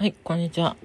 [0.00, 0.76] はい、こんにちは。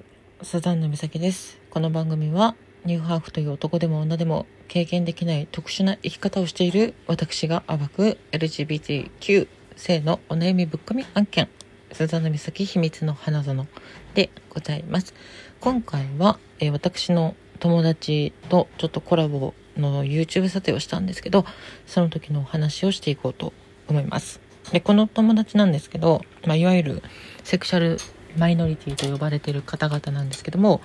[0.41, 1.59] スザンヌ美咲です。
[1.69, 11.47] この番組は、ニューハーフという男でも女でも経験できない特殊な生き方をしている私が暴く LGBTQ 性のお悩みぶっ込み案件、
[11.91, 13.67] スザンヌ美咲秘密の花園
[14.15, 15.13] でございます。
[15.59, 21.45] 今回は、えー私の友達とちょっとコラボの YouTube 撮影をしたんですけど、
[21.85, 23.53] その時のお話をしていこうと
[23.87, 24.41] 思います。
[24.71, 27.03] で、この友達なんですけど、まあ、いわゆる
[27.43, 27.99] セクシャル
[28.37, 30.81] マイノリティと呼ばれてる方々なんですけども、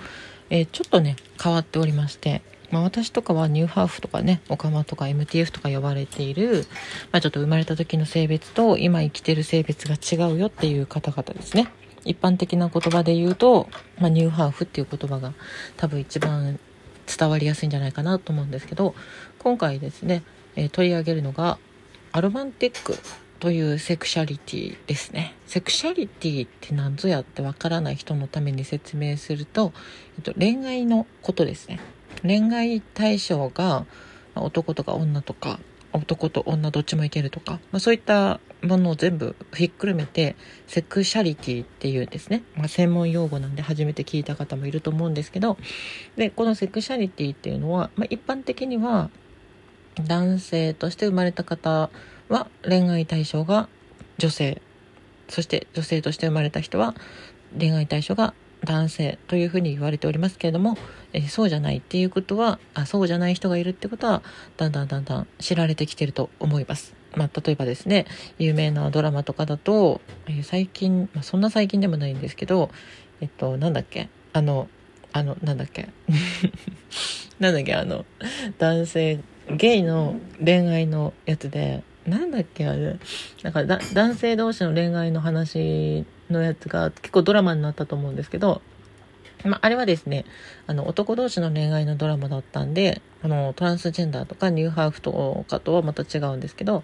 [0.49, 6.65] えーちょっとね、変わっておりまして、まあ、私とかはニューハーフとかね、オカマとか MTF とか呼ばれている、
[7.11, 11.71] まあ、ちょっと生まれた時の性別と今生きてる性別が違うよっていう方々ですね。
[12.05, 13.67] 一般的な言葉で言うと、
[13.99, 15.33] まあ、ニューハーフっていう言葉が
[15.77, 16.59] 多分一番
[17.05, 18.95] 伝わりやすいんじゃないかなと思うんですけど、
[19.39, 20.23] 今回ですね、
[20.55, 21.57] えー取り上げるのが、
[22.11, 22.97] アロマンティック
[23.39, 25.33] というセクシャリティですね。
[25.45, 29.71] セクシャリティって何ぞやってわからない人のために説明すると、
[30.17, 31.79] えっと、恋愛のことですね。
[32.21, 33.85] 恋愛対象が
[34.35, 35.59] 男とか女とか、
[35.93, 40.35] 男と女どっちもいけるとか、まあ、そういったものを全部ひっくるめて、
[40.67, 42.43] セクシャリティっていうですね。
[42.55, 45.57] まあ、専門用語なんで初めて聞いた方もいると思うんですけど、
[46.17, 49.09] で、このセクシャリティっていうのは、まあ、一般的には、
[50.07, 51.89] 男性として生まれた方
[52.29, 53.67] は恋愛対象が
[54.17, 54.61] 女性。
[55.27, 56.95] そして女性として生まれた人は
[57.57, 60.75] 恋愛対象が男性というふうに言われておりますけれども、
[61.13, 64.21] えそうじゃないっていうことはあそうじゃない人がいるってことは
[64.57, 66.95] だんだんだんだん知られてきてると思います。
[67.15, 68.05] まあ、例えばですね
[68.37, 72.69] 有名なドラマとかだと、えー最近、まあ、そんな最近でもないんですけど
[73.21, 74.09] えっとなんだっけ？
[74.33, 74.67] あの
[75.13, 75.89] あのなんだっけ？
[77.39, 77.75] なんだっけ？
[77.75, 78.05] あの
[78.59, 79.19] 男性
[79.51, 82.97] ゲイの恋愛のやつでなんだっけあれ。
[83.43, 88.61] なんかだ男性同士の恋愛の話のやつが結構ドラマになったと思うんですけど、
[89.45, 90.25] まあ、あれはですね
[90.67, 96.83] あの男同士の恋愛のドラマだったんであのトランスジェンダーとかニューハーフとかとはまた違うんですけど、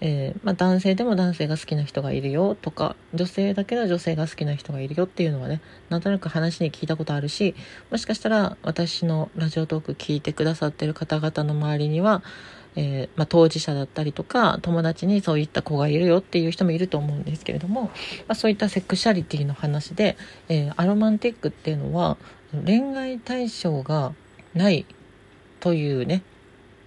[0.00, 7.54] えーまあ、男性でも男性が好きな人がいるよとか女性だけど女性が好きな人がいるよっていうのはねなんとなく話に聞いたことあるし
[7.90, 12.22] もしかしたら私のラジオトーク聞いてくださってる方々の周りには、
[12.76, 17.90] えーまあ、当事者だったりとか友達にそういった子がいるよっていう人もいると思うんですけれども、ま
[18.28, 20.16] あ、そういったセクシャリティの話で、
[20.48, 22.16] えーアロマンティックっていうのは
[22.64, 24.12] 恋愛対象が
[24.54, 24.86] ない
[25.60, 26.22] というね、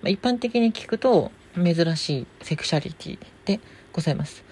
[0.01, 3.59] まあ、一般的に聞くと珍しいセクシャリティで
[3.93, 4.43] ございます。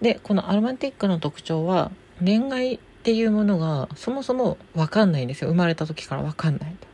[0.00, 1.90] でこのアロマンティックの特徴は
[2.22, 6.86] 恋愛っていうものがそもそも分かんないんですよ生まれた時から分かんないと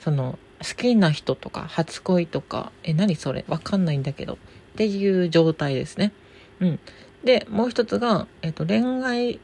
[0.00, 3.44] その好きな人とか初恋とかえ何それ？
[3.48, 4.34] 分かんないんだけど。
[4.34, 4.36] っ
[4.76, 6.12] ていう状態ですね。
[6.60, 6.80] うん。
[7.24, 9.40] でもう一つが、えっと恋愛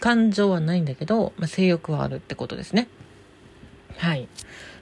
[0.00, 2.88] 感情はないんだけど、まあ、性欲はあるってことですね。
[3.96, 4.28] はい、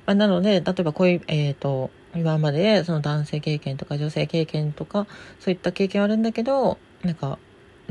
[0.06, 5.06] まあ、なので例えばこういうえっ、と今までその男性経験とか女性経験とか
[5.40, 7.38] そういった経験はあるんだけどなんか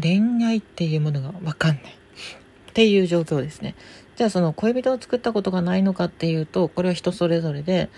[0.01, 1.84] 恋愛っていうものが分かんない。
[1.84, 3.75] っていう状況ですね。
[4.17, 7.89] じゃあその恋人を作ったことがないのかっていうとこれは人それぞれで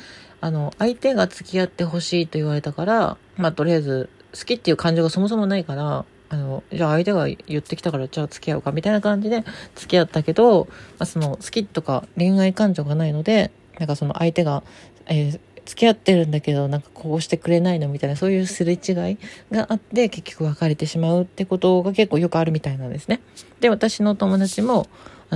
[0.42, 9.44] あの相手が付き合ってほしいと言われたからまあとりあえず好きっていう感情がそもそもないからあのじゃあ相手が言ってきたからじゃあ付き合うかみたいな感じで
[9.76, 14.64] 付き合ったけど、まあ、その好きとか恋愛感情がないのでなんかその相手が、
[15.08, 19.18] えー付き合ってるんだけどなんかこうしてくれないのみたいなそういうすれ違い
[19.52, 23.22] があって結局別れてしまうってことが結構よくあるみたいなんですね。
[23.60, 24.88] で私の友達も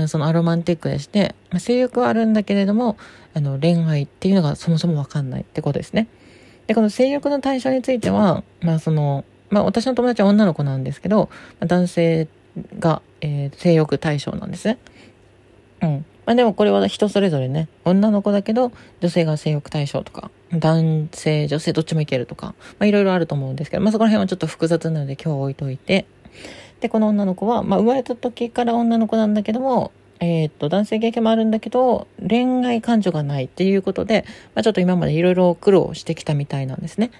[0.08, 2.98] そのアロマンティックでして、性欲はあるんだけれども
[3.34, 6.08] あの恋愛っていうのがそもそも分かんないってことですね。
[6.68, 12.28] でこの性欲の対象については、まあそのまあ、私の友達は女の子なんですけど、まあ男性
[12.80, 14.80] が、えー性欲対象なんですね。
[15.82, 16.06] うん。
[16.26, 18.72] まあでもこれは人それぞれね、女の子だけど
[19.02, 26.06] 女性が性欲対象とか、男性、女性どっちもいけるとか、まあいろいろあると思うんですけど、まあそこら辺はちょっと複雑なので今日は置いといて、
[26.84, 37.12] で、この女の子は、まあ生まれた時から女の子なんだけども、えーと、男性経験もあるんだけど、恋愛感情がないっていうことで、まあちょっと今までいろいろ苦労してきたみたいなんですね。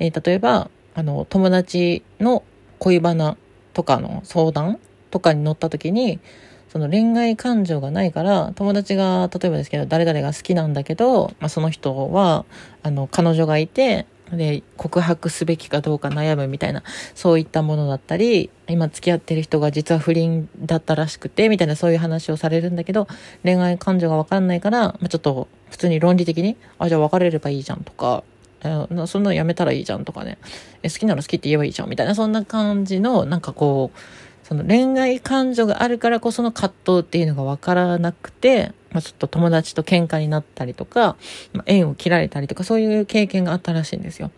[0.00, 2.42] えー例えば、あの、友達の
[2.78, 3.38] 恋バナ
[3.72, 4.78] とかの相談
[5.10, 6.20] とかに乗った時に、
[6.68, 12.44] その恋愛感情がないから友達が例えばですけど誰々が好きなんだけど、まあ、その人は
[12.82, 16.82] あの彼女がいてで告白すべきかどうか悩むみたいな
[17.14, 23.06] そういったものだったり今付き合ってる人が実は不倫だったらしくてみたいなそういう話をされるんだけど
[23.44, 28.24] 恋愛感情が分かんないから、まあ、ちょっと普通に論理的にあじゃあ別れればいいじゃんとか
[28.64, 30.38] えなそんなのやめたらいいじゃんとかね。
[30.82, 33.98] え好きなら好きって言えばいいじゃんみたいなそんな感じのなんかこう
[34.46, 41.16] その恋愛感情があるからこその葛藤っていうのが分からなくて、まあ、ちょっと友達と喧嘩になったりとか、
[41.52, 44.30] まあ、縁を切られたりとかそういう経験があったらしいんですよ。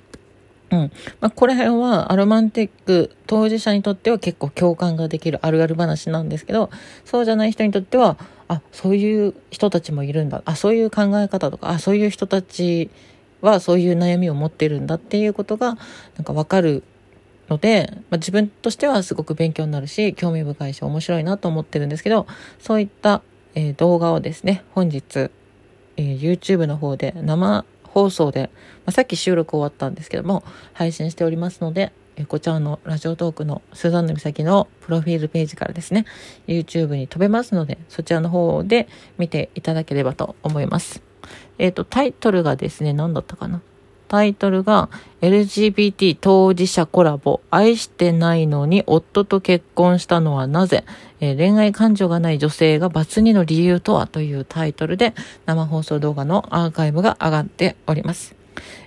[0.73, 0.93] うん。
[1.21, 6.71] まあ、これ辺はアロマンティック当事者にとっては結構共感ができるあるある話なんですけど、
[7.05, 8.19] そうじゃない人にとっては、
[8.49, 10.43] あ、そういう人たちもいるんだ。
[10.45, 12.91] あ、そういう考え方とか、あ、そういう人たち
[13.41, 15.79] はそういう悩みを持ってるんだっていうことが、
[16.17, 16.83] なんかわかる
[17.49, 22.27] ので、まあ、自分としてはすごく勉強になるし、興味深いし、面白いなと思ってるんですけど、
[22.59, 23.23] そういった、
[23.59, 28.51] えー、動画をですね、本日、えー、YouTube の方で生放送で、
[28.87, 30.45] まあ、さっき収録終わったんですけども、
[30.75, 36.05] 配信しておりますので、えこちらのラジオトークのスザンヌ美咲のプロフィールページからですね、
[36.47, 38.87] YouTube に飛べますので、そちらの方で
[39.19, 41.03] 見ていただければと思います。
[41.59, 43.61] えっ、ー、と、タイトルがですね、何だったかな？
[44.09, 44.89] タイトルが
[45.21, 50.85] LGBT 当事者コラボ愛してないのに夫と結婚したのはなぜ、
[51.21, 55.15] えー、恋愛感情がない女性がバツ2の理由とはというタイトルで
[55.47, 58.35] 生放送動画のアーカイブが上がっております。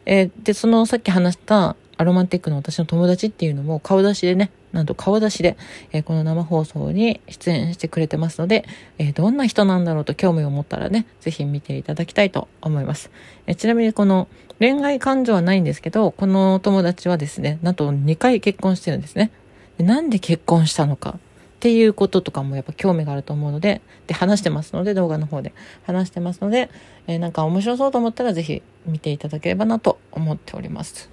[0.06, 5.58] えー、で、そのさっき話したアロマンティックの私の友達っていうのも顔出しでね、なんと顔出しで、
[5.92, 8.66] えー、この生放送に出演してくれてますので、
[8.98, 13.12] えー、どんな人なんだろうと興味を持ったらね、ぜひ見ていただきたいと思います。
[13.46, 14.28] えー、ちなみにこの
[14.62, 19.32] 恋愛感情はないんですけど、この友達はですね、なんと2回結婚してるんですね。
[19.80, 21.18] でなんで結婚したのか？
[21.18, 21.20] っ
[21.60, 26.70] ていうこととかもやっぱ興味があると思うので、で、話してますので、動画の方で話してますので、
[27.08, 31.10] えー、なんか面白そうと思ったらぜひ見ていただければなと思っております。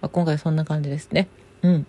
[0.00, 1.28] まあ、今回そんな感じですね。
[1.60, 1.86] うん。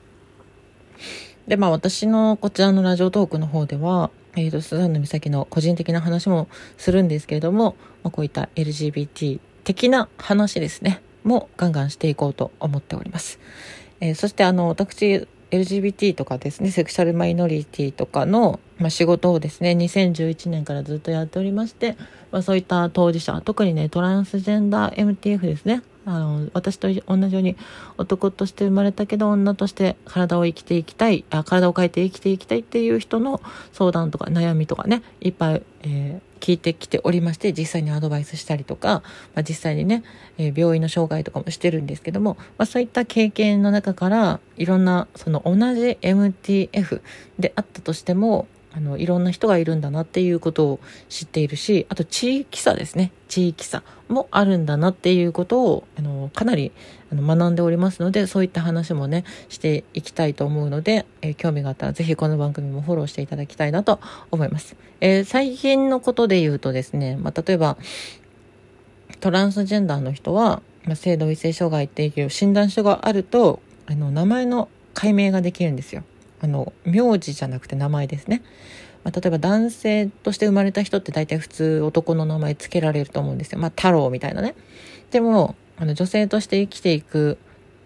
[1.47, 13.39] で、まあ私のこちらのラジオトークの方では、えっ、ー、と、スザンヌ美咲の個人的な話もするんですけれども、まあ、こういった LGBT 的な話ですね、もガンガンしていこうと思っております。
[13.99, 21.97] えー、そしてあの、私、LGBT とかですね、セクシャルマイノリティとかの、まあ、仕事をですね、2011年からずっとやっておりまして、
[22.31, 27.55] まあ、そういった当事者、特にね、トランスジェンダー MTF ですね、あの、私と同じように
[27.97, 39.03] 男として生まれたけど女として体を生きていきたい、あ体を変えて生きていきたいっていう人の相談とか悩みとかね、いっぱい、えー、聞いてきておりまして、実際にアドバイスしたりとか、
[39.35, 40.03] まあ、実際にね、
[40.37, 47.01] えー、病院の障害とかもしてるんですけども、まあ、そういった経験の中から、いろんな、その同じ MTF
[47.39, 50.79] であったとしても、あの、いろんな人がいるんだなっていうことを
[51.09, 53.11] 知っているし、あと地域差ですね。
[53.27, 56.71] 地域差もあるんだなっていうことを、あの、かなり
[57.11, 63.99] あの学んでおりますので、そういった話もね、していきたいと思うので、えー、興味があったらぜひこの番組もフォローしていただきたいなと
[64.31, 64.75] 思います。
[65.01, 67.77] えー、最近のことで言うとですね、まあ、例えば、
[69.19, 76.03] トランスジェンダーの人は、まあ、性同一性障害っていう診断書があると、あの、名前の解明ができるんですよ。
[76.41, 78.41] あの、名字じゃなくて名前ですね。
[79.03, 83.59] まあ、例えば男性として生まれた人って大体普通男の名前つけられると思うんですよ。
[83.59, 84.55] まあ、太郎みたいなね。
[85.11, 87.37] でも、あの、女性として生きていく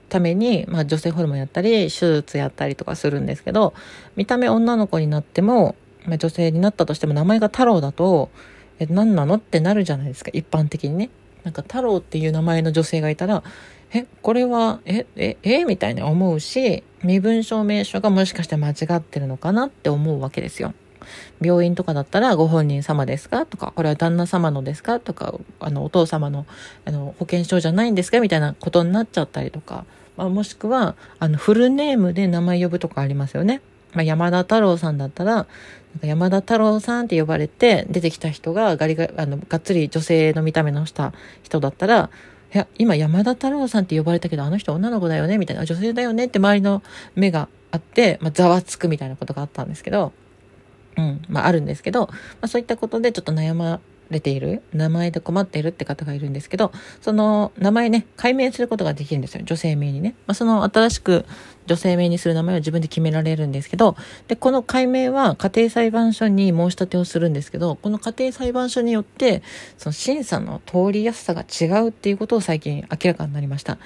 [0.10, 3.74] ために、まあ、女性ホルモンやったり、手術やったりとかするんですけど、
[4.16, 5.76] 見た目女の子になっても、
[6.06, 8.30] まあ、女性になったとしても名前が太郎だと、
[8.80, 11.10] え、何なのってなるじゃないですか、一般的にね。
[11.44, 13.44] なんか太郎っていう名前の女性がいたら、
[13.94, 20.74] え、これは、え、え、え、みたいに思うし、身分証明書がもしかして間違ってるのかなって思うわけですよ。
[21.42, 26.46] 病院とかだったらご本人様ですかとか、これは旦那様のですかとか、あの、お父様の、
[26.86, 29.86] あの、保険証じゃないんですかみたいなことになっちゃったりとか、
[30.18, 33.62] まあ、もしくは、あの、フルネームで名前呼ぶとかありますよね。
[33.94, 35.46] まあ、山田太郎さんだったら、なん
[36.02, 41.14] か山田太郎さんって呼ばれて出てきた人がガリガリ、あの、がっつり女性の見た目のした
[41.44, 42.10] 人だったら、
[42.54, 46.84] いや、今山田太郎さんって呼ばれたけど、あの人女の子だよねみたいな、女性だよねって周りの
[47.16, 50.14] 目があって、まあ、ざわつくみたいなことがあったんですけど、
[50.98, 56.72] うん、まあ、あるんですけど、まあ、そういったことでちょっと悩まれている、名前で困っているって方がいるんですけど、
[57.02, 59.42] その名前ね、解明することができるんですよ。
[59.44, 60.16] 女性名にね。
[60.28, 61.26] まあ、その新しく
[61.66, 63.96] 女性名にする名前を自分で決められるんですけど、
[64.28, 69.42] で、この解明は家庭裁判所に申し立てをするんですけど、この家庭裁判所によって、
[69.78, 73.78] その審査の通りやすさが違うっていうことを最近明らかになりました。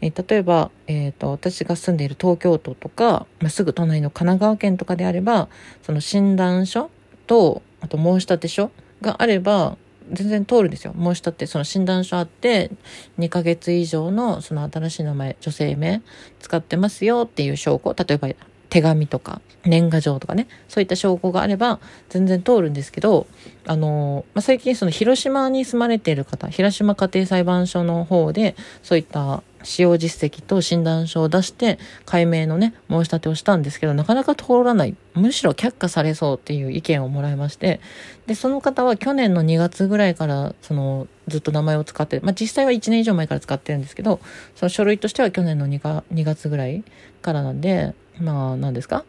[0.00, 5.48] えー、例えば、えっ、ー、と、私が住んでいる東京都とか、まあ、すぐ隣の神奈川県とかであれば、
[5.82, 6.90] その診断書
[7.26, 9.76] と、あと申し立て書があれば、
[10.12, 10.94] 全然通るんですよ。
[10.98, 12.70] 申し立ってその診断書あって、
[13.18, 16.02] 2ヶ月以上のその新しい名前、女性名
[16.40, 17.94] 使ってますよっていう証拠。
[17.94, 18.28] 例えば、
[18.68, 23.26] 手紙とか年賀状とかねそういった証拠があれば全然通るんですけど
[23.66, 37.80] あの、まあ、最近その広島に住まれている方広島家庭裁判所の方でそういった使用実績と診断書を出して解明のね申し立てをしたんですけどなかなか通らないむしろ却下されそうっていう意見をもらいまして
[38.26, 44.20] でその方は去年の2月ぐらいからそのずっと名前を使ってまあ実際は1年以上前から使ってるんですけど
[44.54, 46.84] その書類としては去年の 2, 2月ぐらい
[47.20, 49.04] からなんでまあ何ですか？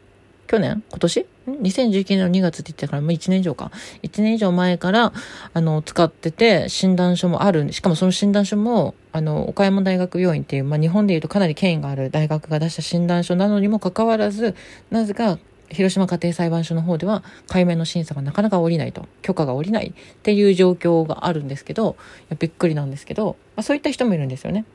[0.48, 0.84] 去年？
[0.89, 3.72] 今年 ?2019 年の2月って言ってたから、もう1年以上か。
[4.01, 5.13] 1年以上前から、
[5.54, 14.56] あの、使ってて、診断書もある、しかもその診断書も、あの、岡山大学病院っていう、まあ、日本で言うとかなり権威がある大学が出した診断書なのにもかかわらず、
[14.89, 15.38] なぜか、
[15.70, 21.96] 広島家庭裁判所の方では、解明の審査がなかなか下りないと、許可が下りないっていう状況があるんですけど、
[22.39, 24.66] びっくりなんですけど、まあ、そういった人もいるんですよね。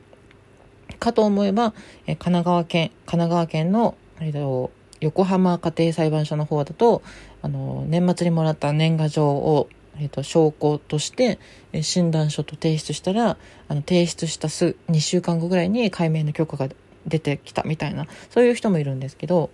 [1.01, 1.75] かと思えば、
[2.07, 7.03] え神奈川県、神奈川県の、えっと、横浜家庭裁判所の方だと、
[7.43, 9.69] あの、年末にもらった年賀状を、
[9.99, 11.39] えっ、と、証拠として、
[11.73, 13.37] え診断書と提出したら、
[13.69, 16.69] あの、提出したす、2週間後ぐらいに解明の許可が
[17.07, 19.51] 出てきたみたいなそういう人もいるんですけど、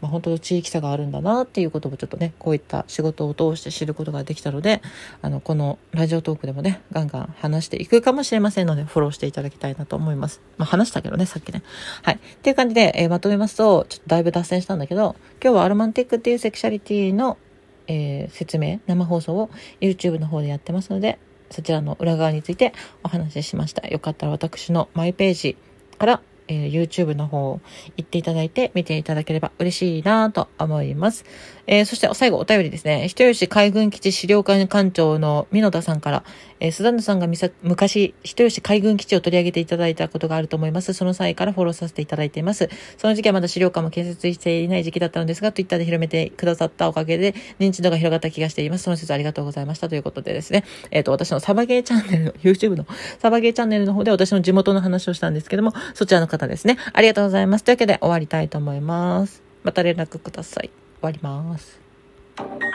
[0.00, 4.82] まあ、本当地域差があるんだなっていうこともちょっとねこういった仕事を通して知ることができたので
[5.22, 10.40] あのこのラジオトークでもねガンガン話していくかもしれませんのでフォローしていただきたいなと思います。
[10.56, 11.62] まあ、話したけどねさっきね。
[12.02, 12.14] はい。
[12.14, 17.38] っていう感じで、えー、まとめますとちょっとだいぶ脱線したんだけど今日はアロマンティックっていうセクシャリティの、
[17.86, 21.18] えー、説明生放送を YouTube の方でやってますので
[21.50, 23.86] そちらの裏側についてお話ししました。
[23.88, 25.56] よかったら私のマイページ
[25.98, 27.60] からえー、YouTube の方
[27.96, 31.24] 行っていただいて見ていただければ嬉しいなと思います。
[31.66, 33.08] えー、そして最後お便りですね。
[33.08, 36.24] 人吉海軍基地資料館館長の美濃田さんから、
[36.60, 37.26] えー、スダンヌさんが
[37.62, 40.92] 昔、人吉海軍基地を取り上げていただいたことがあると思います。
[40.92, 42.68] その際からフォローさせていただいています。
[42.98, 48.84] その時期はまだ資料館も建設していない時期だったのですが、Twitter で広めてくださったおかげで認知度が広がった気がしています。
[48.84, 50.64] その説ありがとうございましたということでですね。
[50.90, 52.86] えっ、ー、と、私のサバゲーチャンネルの、YouTube の
[53.18, 56.76] サバゲーチャンネルの方で私の地元の話をしたんですけども、そちらの方ですね。
[56.92, 57.64] ありがとうございます。
[57.64, 59.42] というわけで終わりたいと思います。
[59.62, 60.83] また連絡ください。
[61.04, 61.78] 終わります。